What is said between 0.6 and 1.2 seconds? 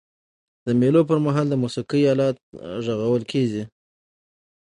د مېلو پر